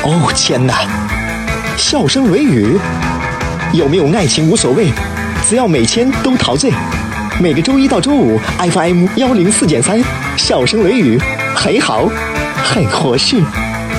[0.03, 0.87] 哦，天哪！
[1.77, 2.79] 笑声雷雨，
[3.73, 4.89] 有没有爱情无所谓，
[5.47, 6.73] 只要每天都陶醉。
[7.41, 10.01] 每个周一到周五，FM 幺零四点三，
[10.37, 11.19] 笑声雷雨，
[11.55, 12.09] 很好，
[12.57, 13.43] 很合适。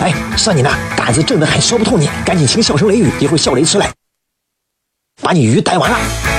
[0.02, 3.92] 哎，算你那胆子正的很，说不透你，赶紧请笑声雷雨，一会儿笑雷出来，
[5.22, 6.35] 把你鱼逮完了。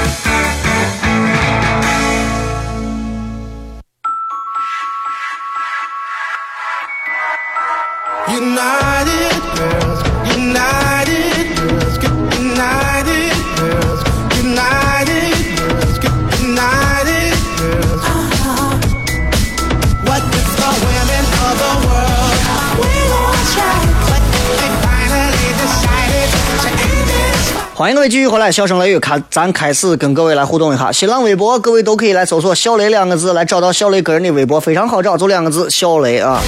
[27.86, 30.90] 欢迎各位继续回来，笑声雷雨，开咱开始跟各位来互动一下。
[30.90, 36.42] 新浪微博各位都可以来搜索“小雷”两个字，来找到小雷个人的微博，非常好找，就两个字“小雷”啊。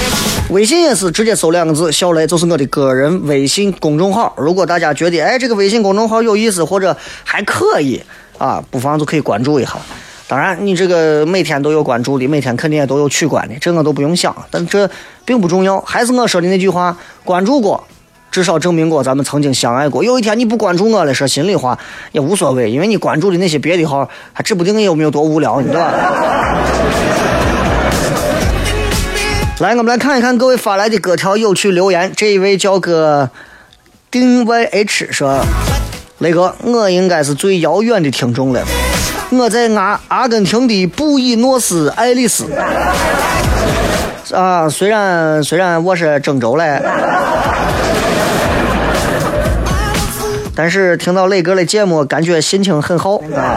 [0.51, 4.35] 微信也是直接搜两个字“小雷”，就是我的个人微信公众号。
[4.37, 8.03] 如果大家觉得哎这个微信公众号有意思或者还可以
[8.37, 9.77] 啊，不妨就可以关注一下。
[10.27, 14.35] 当然，你这个每天都有关注的，每天肯定也都有取关的，这我都不用想。
[14.51, 14.91] 但这
[15.25, 17.87] 并不重要，还是我说的那句话：关注过，
[18.31, 20.05] 至少证明过咱们曾经相爱过。
[20.05, 21.79] 有一天你不关注我了，说心里话
[22.13, 25.93] 也无所谓，因为你关注的那些别的号，还指不定有没有多无聊，你知道吧？
[29.61, 32.13] 来，我们来看一看各位发来的各条有趣留言。
[32.17, 33.29] 这一位叫个
[34.11, 35.45] 丁 YH 说
[36.19, 38.63] ：“雷哥，我应该是最遥远的听众了。
[39.31, 42.47] 我在阿阿根廷的布宜诺斯艾利斯
[44.33, 46.81] 啊，虽然虽然我是郑州嘞，
[50.59, 53.55] 但是听到磊哥的节目，感觉心情很好啊。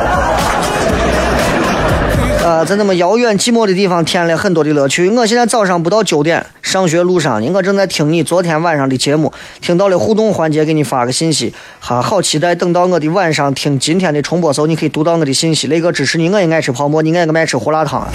[2.44, 5.10] 呃，在那么遥远寂寞的地方，添了很多的乐趣。
[5.10, 15.66] 我现在早上不到九点，上学路上呢，我正在听你昨天晚上的节目，听到了互动环节，给你发个信息，哈，好期待等到我的晚上听今天的重播时候，你可以读到我的信息。
[15.66, 18.08] 雷哥支持你，我也爱吃泡馍，你爱不爱吃胡辣汤？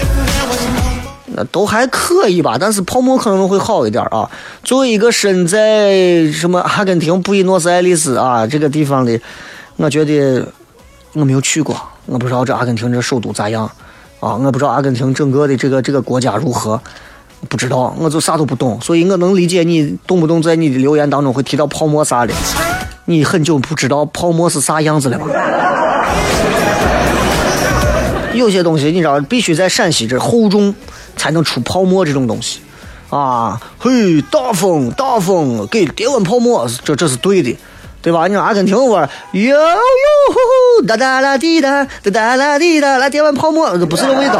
[1.45, 4.29] 都还可以吧，但是泡沫可能会好一点啊。
[4.63, 9.19] 作为一个身在什么阿根廷布宜诺斯艾利斯啊这个地方的，
[9.75, 10.47] 我觉得
[11.13, 13.69] 我没有去过，我不知道这阿根廷这首都咋样
[14.19, 16.81] 啊，我不知道阿根廷整个的这个这个国家如何，
[17.47, 22.33] 不知道，我就啥都不懂，所以我能理解你动不动在你的留言当中会提到泡沫啥的，
[23.05, 25.27] 你很久不知道泡沫是啥样子了吧？
[28.33, 30.73] 有些东西你知道，必须在陕西这厚重
[31.17, 32.61] 才能出泡沫这种东西，
[33.09, 37.57] 啊，嘿，大风大风给跌完泡沫，这这是对的，
[38.01, 38.27] 对吧？
[38.27, 39.57] 你说阿根廷玩，哟哟
[40.29, 40.33] 呼
[40.81, 44.39] 呼，哒哒啦滴哒，哒哒啦滴哒，来跌完泡沫，这不是这味道。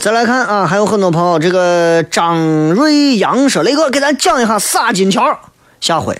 [0.00, 2.38] 再来看啊，还有很多朋友，这个张
[2.74, 5.38] 瑞阳说：“雷哥，给咱讲一下撒金条。”
[5.84, 6.18] 下回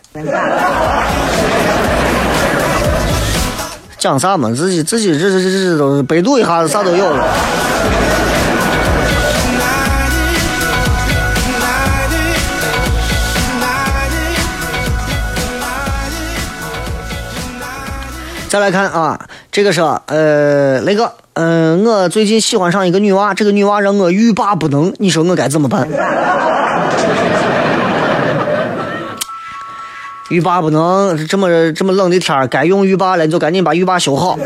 [3.96, 4.50] 讲啥嘛？
[4.54, 7.26] 自己自己这这这这都百度一下，啥都有了。
[18.50, 19.18] 再来看啊，
[19.50, 25.88] 这个是呃，雷哥，嗯、我最近喜欢上一个女娃，这个女娃让我欲罢不能，你说我该怎么办？
[30.34, 34.36] 浴霸不能这么这么冷的天儿，该用浴霸了，你就赶紧把浴霸修好。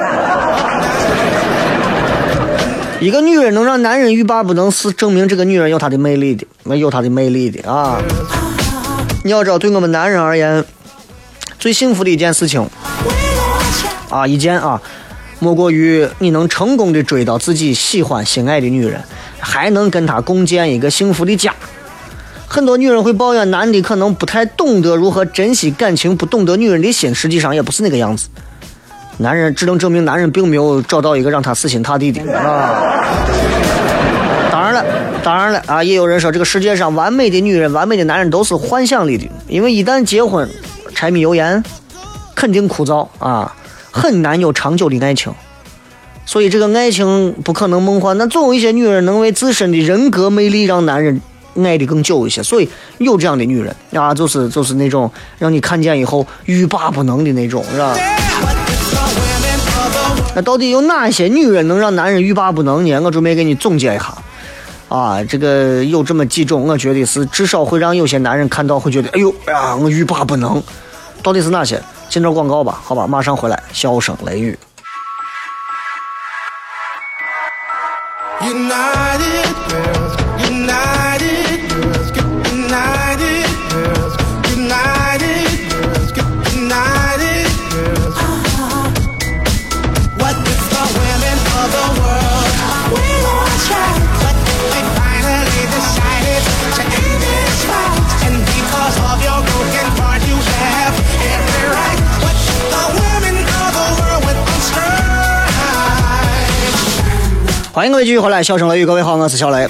[3.01, 7.99] 一个女人能让男人欲罢不能，是证明这个女人有她的魅力的，有她的魅力的啊！
[9.25, 10.65] 你要知道，对我们男人而言，
[11.59, 12.69] 最幸福的一件事情
[14.11, 14.83] 啊，一件啊，
[15.39, 19.01] 莫过于你能成功的追到自己喜欢、心爱的女人，
[19.39, 21.55] 还能跟她共建一个幸福的家。
[22.49, 28.29] 很多女人会抱怨男的可能不太懂得如何珍惜感情，不懂得女人的心，实际上也不是那个样子。
[29.19, 33.05] 男人只能证明男人并没有找到一个让他死心塌地的啊。
[34.51, 34.85] 当然了，
[35.23, 40.49] 当然了啊，也有人说这个世界上完美的女人、完美的男人都是幻想里的，因为一旦结婚，
[40.95, 41.63] 柴米油盐
[42.35, 43.55] 肯定枯燥啊，
[43.91, 45.33] 很难有长久的爱情。
[46.25, 51.21] 所以这个爱情不可能梦幻，那总有一些女人能为自身的人格魅力让男人
[51.65, 52.43] 爱的更久一些。
[52.43, 57.97] 所以有这样的女人啊，就是就是那种让你看见以后欲罢不能的那种，是吧？
[60.35, 63.01] 那到底有哪些女人能让男人欲罢不能呢？
[63.01, 64.15] 我准备给你总结一下。
[64.89, 70.63] 啊，这个有这么几种，我觉得是至少会让有些男人看到会觉得，哎呦，哎呀，我欲罢不能。
[71.23, 71.83] 到底是哪些？
[72.09, 74.59] 进段广告吧，好吧，马上回来，笑声雷雨。
[78.41, 79.38] United
[107.79, 109.69] 欢迎各位继续回来，笑声雷雨，各位好，我是小雷。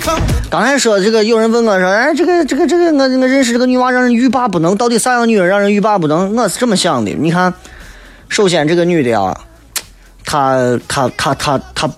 [0.49, 6.35] 刚才说这个，有人问我说，哎，这个这个这个，我我认识这个女娃让人欲罢不能，到底啥样女人让人欲罢不能？
[6.35, 7.53] 我是这么想的，你看，
[8.31, 9.39] 首先这个女的啊，
[10.25, 11.91] 她她她她她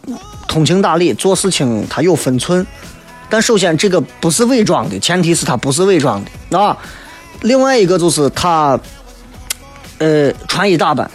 [0.48, 2.66] 通情达理，做事情她有分寸。
[3.28, 6.76] 但首先这个不是伪装的，前提是她不是伪装的啊。
[7.42, 8.76] 另外一个就是她，
[9.98, 11.08] 呃，穿衣打扮，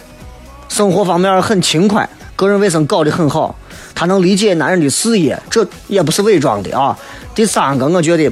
[0.70, 3.54] 生活方面很勤快，个人卫生搞得很好。
[3.96, 6.96] 她能理解男人的事业，这也不是伪装的啊。
[7.34, 8.30] 第三个，我觉得，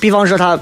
[0.00, 0.58] 比方说她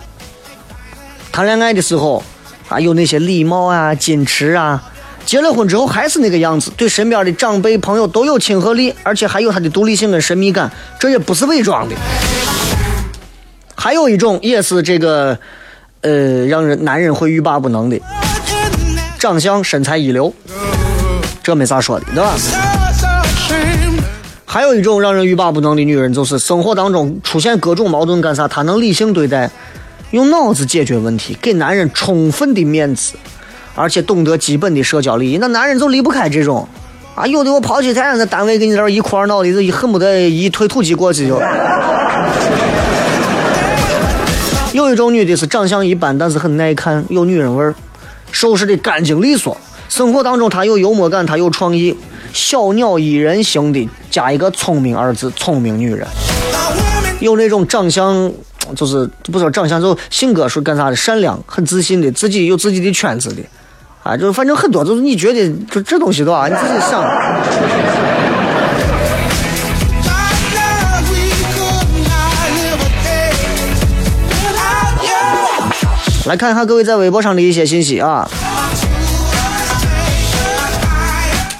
[1.32, 2.22] 谈恋爱的时候
[2.68, 4.80] 啊，有那些礼貌啊、矜持啊，
[5.24, 10.70] 结了婚之后还是那个样子，对身边的长辈朋友都有亲和力，而且还有她的独立性跟神秘感，
[11.01, 11.97] 这也不是伪装的。
[13.74, 15.38] 还有一种也是这个，
[16.03, 17.99] 呃，让人男人会欲罢不能的，
[19.18, 20.32] 长相身材一流，
[21.42, 22.34] 这没啥说的，对吧？
[24.55, 29.50] 还有一种让人欲罢不能的女人，就是生活当中出现各种矛盾干啥，她能理性对待，
[30.12, 33.14] 用脑子解决问题，给男人充分的面子，
[33.74, 35.38] 而且懂得基本的社交礼仪。
[35.38, 36.68] 那男人就离不开这种
[37.16, 41.42] 啊，有的我跑起太阳在单位给你这儿一哭二闹的，就恨不得一推土机过去就。
[44.72, 47.74] 有一种女的是长相一般，但是很耐看，有女人味儿，
[48.30, 49.57] 收拾的干净利索。
[49.88, 51.96] 生活当中她有幽默感，她有创意，
[52.32, 56.06] 小鸟依人型的，加一个聪明二字，聪明女人。
[57.18, 58.30] 有那种长相，
[58.76, 63.42] 就是不说长相，就性格是干啥的，善良，很自信的，自己有自己的圈子的，
[64.04, 67.02] 啊，就反正很多，就是你觉得就这东西的话，你自己想。
[76.26, 78.30] 来看一下各位在微博上的一些信息啊。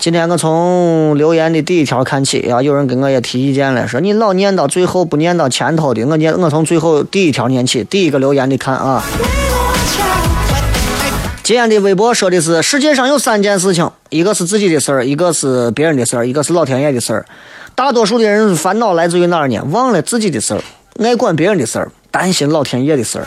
[0.05, 9.03] 今天我从留言的第一条看起啊，有人跟我也提意见了，说你老念到最后不念到前头的，我念我从最后第一条念起，第一个留言的看啊。
[11.43, 17.25] 今天的微博说的是世界上有三件事情，一个是自己的事儿，一个是别人的事儿，一个是老天爷的事儿。
[17.75, 19.59] 大多数的人烦恼来自于哪儿呢？
[19.71, 20.61] 忘了自己的事儿，
[21.03, 23.27] 爱管别人的事儿，担心老天爷的事儿。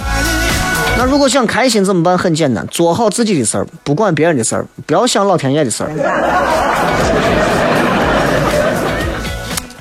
[0.97, 2.17] 那如果想开心怎么办？
[2.17, 5.91] 很简单，做好自己的事儿，不管别人的事儿，不要想老天爷的事儿。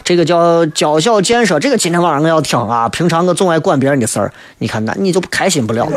[0.05, 2.87] 这个叫娇小建设，这个今天晚上我要听啊。
[2.91, 5.89] 平常我总爱管别人的事儿，你看那你就开心不了。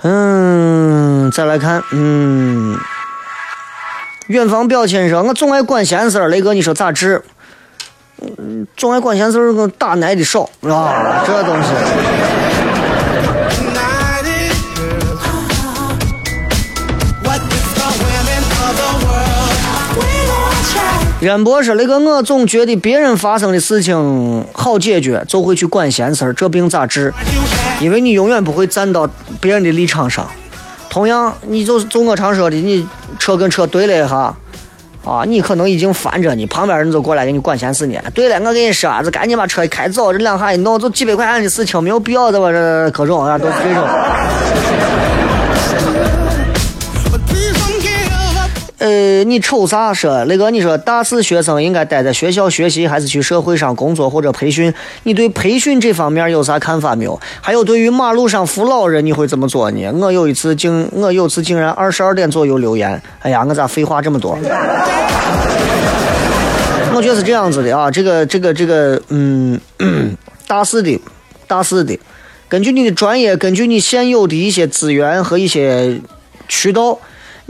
[0.00, 2.74] 嗯，再来看，嗯，
[4.28, 7.22] 远方表亲说，我总爱管闲事儿，雷哥你说咋治？
[8.38, 11.68] 嗯，总爱管闲事儿，我打奶的少啊，这东西。
[13.62, 15.20] United girls.
[17.22, 19.52] What is the women of the world?
[19.96, 27.14] We lost track, 渊博说：“那个我总觉得别人发生的事情好解决，就会去管闲事儿，这病咋治？
[27.80, 29.08] 因为你永远不会站到
[29.40, 30.26] 别人的立场上。
[30.90, 32.84] 同样，你就就我常说的，你
[33.18, 34.34] 车跟车对了一下，
[35.08, 37.98] 啊，你可能已经烦着你，旁边人就过来给你管闲事呢。
[38.12, 42.52] 对了，我跟你说，这赶紧把车一开走，这两下一弄，就几百块钱的事情，没有必要的吧？
[42.52, 43.88] 这各种啊，都这种。”
[48.78, 50.24] 呃，你瞅啥说？
[50.26, 54.72] 那个你说大四学生应该待在学校学习，还是去社会上工作或者培训？
[55.02, 57.20] 你对培训这方面有啥看法没有？
[57.40, 59.90] 还有对于马路上扶老人，你会怎么做呢？
[60.00, 64.38] 我有一次竟我有次竟然二十二点左右留言，哎呀，我咋废话这么多？
[66.94, 69.60] 我觉得是这样子的啊，这个这个这个，嗯，
[70.46, 71.00] 大四的，
[71.48, 71.98] 大四的，
[72.48, 76.00] 根据你的专业，根据你现有的一些资源和一些
[76.48, 76.98] 渠道，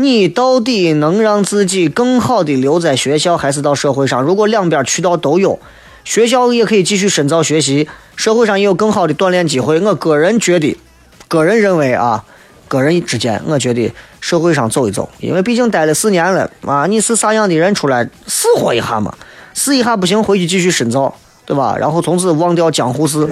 [0.01, 4.23] 你到底能让自己更好的留在学校，还是到社会上？
[4.23, 5.59] 如果两边渠道都有，
[6.05, 9.81] 学校也可以继续深造学习，社会上也有更好的锻炼机会。
[9.81, 10.79] 我个人觉得，
[11.27, 12.25] 个人认为啊，
[12.69, 19.13] 个人之间，我觉得社会上走一走，因为毕竟待了四年了啊，你是啥样的人出来试活一下嘛，
[19.53, 21.13] 试一下不行，回去继续深造，
[21.45, 21.77] 对吧？
[21.77, 23.29] 然后从此忘掉江湖事。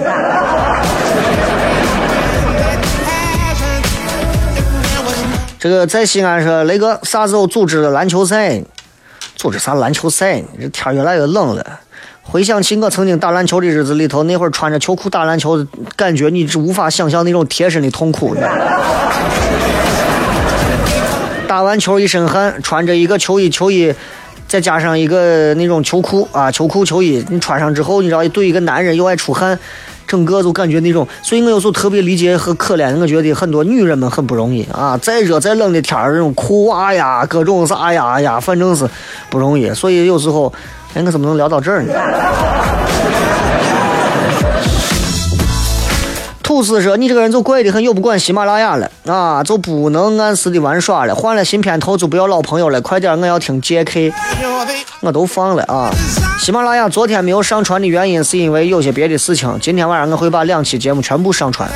[5.67, 8.63] 这个在西安说那个啥时候组织的篮球赛？
[9.35, 10.41] 组织啥篮球赛？
[10.57, 11.79] 这天越来越冷了。
[12.21, 18.33] 回想起我曾经打篮球的日子里头，那会儿穿着球裤打篮球，感觉你是无法想象那种贴身的痛苦。
[21.49, 23.93] 打完球一身汗，穿着一个球衣，球衣
[24.47, 29.59] 再加上一个那种球裤啊，球裤球衣，你穿上之后，你知道，对一个男人又爱出汗，
[30.07, 38.89] 整个就感觉那种，所以我有时候特别理解和可怜，我觉得很多女人们很不容易啊，再热再冷的天儿，那种裤袜呀，各种啥呀呀，反正是
[39.29, 40.51] 不容易，所以有时候，
[40.93, 41.93] 哎，我怎么能聊到这儿呢？
[46.63, 51.15] 就是说：“你这个人就怪得很，又不管喜马拉雅了啊，就不能按时的玩耍了。
[51.15, 54.11] 换了新片头就不要老朋友了，快点，我要听 JK。
[55.01, 55.91] 我都放了啊。
[56.39, 61.69] 喜马拉雅昨天没有上传的原因是因为有些别的事情，今天晚上我会把两期节目全部上传。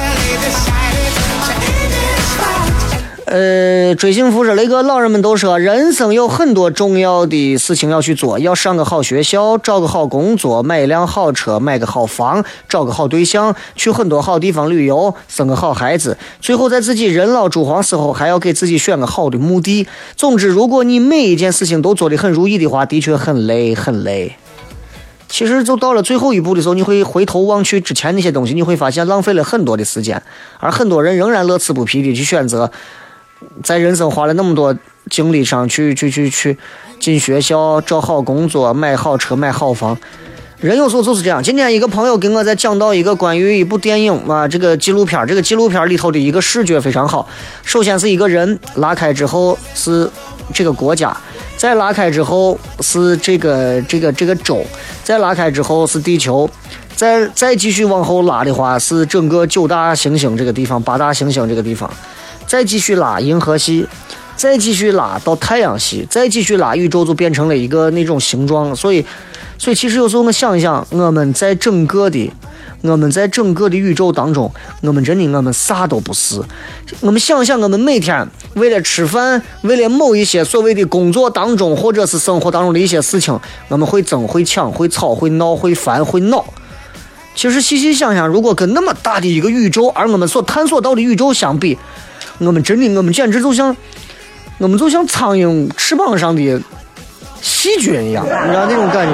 [3.31, 19.87] 呃，追幸福说那个老人们都说，人生有很多重要的事情要去做，要上个好学校，找个好工作，买一辆好车，买个好房，找个好对象，去很多好地方旅游，生个好孩子，最后在自己人老珠黄时候，还要给自己选个好的墓地。
[20.17, 24.35] 总之，如果你每一件事情都做得很如意的话，的确很累，很累。
[25.29, 30.21] 其实，就到了最后一步的时候，你会回头望去之前那些东西，你会发现浪费了很多的时间，
[30.59, 32.69] 而很多人仍然乐此不疲的去选择
[33.63, 34.75] 在人生花了那么多
[35.09, 36.57] 精力上去去去去
[36.99, 39.97] 进学校、找好工作、买好车、买好房。
[40.59, 41.41] 人有时候就是这样。
[41.41, 47.27] 今天一个朋友跟我在讲到一个关于一部电影啊，这个纪录片，这个纪录片里头的一个视觉非常好。
[47.63, 50.07] 首先是一个人拉开之后是
[50.53, 51.17] 这个国家，
[51.57, 54.63] 再拉开之后是这个这个这个州，
[55.03, 56.47] 再拉开之后是地球，
[56.95, 61.91] 再再继续往后拉的话是整个九大行星这个地方、八大行星这个地方。
[62.51, 63.87] 再继续拉银河系，
[64.35, 68.75] 再继续拉到太阳系，再继续拉宇宙，就变成了一个那种形状。
[68.75, 69.05] 所以，
[69.57, 72.29] 所以其实有时候我想一想，我们在整个的，
[72.81, 76.41] 我们在整个的宇宙当中，我们真的我们啥都不是。
[76.99, 83.39] 我们想想，我们每天为了吃饭，为了某一些所谓的工作当中或者是生活当中的一些事情，
[83.69, 86.43] 我们会争、会抢、会吵、会闹、会烦、会恼。
[87.33, 91.77] 其实细细想想，如果跟那么大的一个宇宙，而我们所探索到的宇宙相比，
[92.43, 93.75] 我们真的，我们简直就像，
[94.57, 96.59] 我们就像苍蝇翅膀上的
[97.39, 99.13] 细菌一样，你知道那种感觉。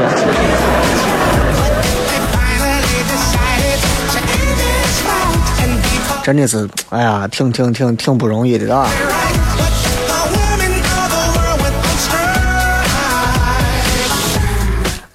[6.24, 8.90] 真的是，哎呀，挺挺挺挺不容易的啊！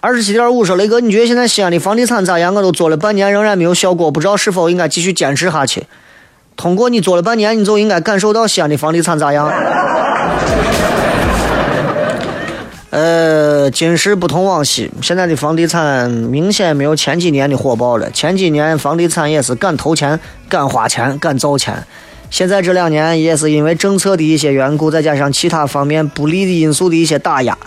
[0.00, 2.54] 二十七点五说雷哥，你觉得现在西安的房地产咋样？
[2.54, 5.86] 我都做了半年，仍然没有效果，不知道是否应该继续坚持下去。
[6.62, 9.50] 通过你做了半年，你就应该感受到西安的房地产咋样。
[12.90, 18.08] 呃，今时不同往昔，现在的房地产明显没有前几年的火爆了。
[18.12, 21.84] 前几年房地产也是敢投钱、敢花钱、敢造钱，
[22.30, 27.58] 现在这两年也是因为政策的一些缘故，再加上其他方面不利的因素的一些打压，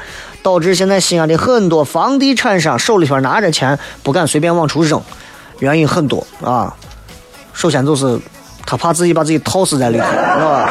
[0.42, 5.02] 导致现在西安的很多房地产商手里边拿着钱不敢随便往出扔，
[5.60, 6.74] 原因很多啊。
[7.52, 8.18] 首先就是
[8.66, 10.70] 他怕自己把自己套死在里头，是吧？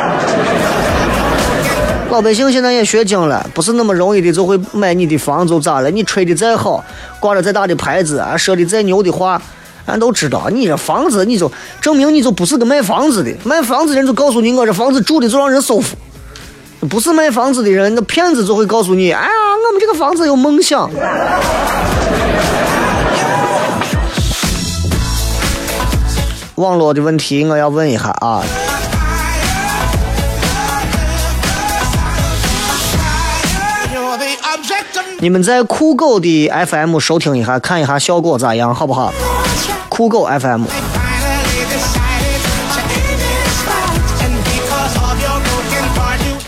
[2.10, 5.90] 老百姓现在也学精了，不是那么容易的就会买你的房子，咋了？
[5.90, 6.84] 你吹的再好，
[7.18, 9.40] 挂着再大的牌子，啊，说的再牛的话，
[9.86, 10.48] 俺都知道。
[10.50, 15.96] 你这房子，你就证明你就不是个卖房子的，卖房子人就告诉你，我这房子住的就让人舒服。
[16.88, 19.30] 不是卖房子的人，那骗子就会告诉你，哎呀，
[19.68, 20.88] 我们这个房子有梦想。
[26.56, 28.42] 网络的问题，我要问一下啊。
[35.18, 39.12] 你们在酷狗的 FM 收听一下，看一下效果咋样，好不好？
[39.88, 40.64] 酷狗 FM。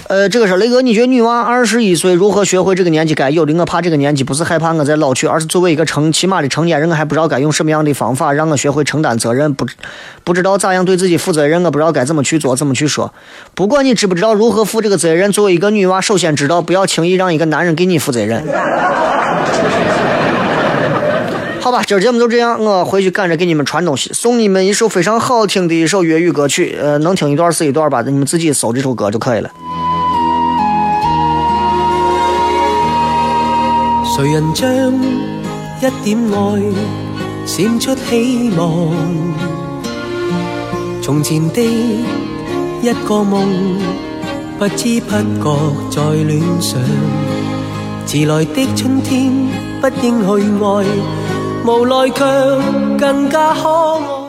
[0.09, 3.53] 呃，这个是雷哥，你觉得女娃二十一岁如何学会这个年纪该有的？
[3.55, 9.67] 我怕这个年纪不是害怕我在老去，而是作为一个成起码的成年人，我还不知道该用什么样的方法让我学会承担责任，不
[10.23, 13.13] 不知道咋样对自己负责任，我不知道该怎么去做，怎么去说。
[13.57, 18.45] 不管你知不知道如何负这个责任，作为一个女娃，首先知道不要轻易让一个男人给你负责任。
[21.61, 29.51] 好吧，今儿节目就这样，我回去赶着给你们传东西，送你们一首非常好听的一首粤语歌曲，呃，能听一段是一段吧，你们自己搜这首歌就可以了。
[34.17, 36.63] 谁人将一点爱
[37.45, 38.91] 闪出希望？
[41.03, 41.61] 从前的
[42.81, 43.47] 一个梦，
[44.59, 45.11] 不知不
[45.45, 45.55] 觉
[45.91, 46.81] 在恋上。
[48.07, 49.31] 迟来的春天，
[49.83, 50.87] 不应去爱，
[51.67, 52.25] 无奈却
[52.97, 54.26] 更加可爱。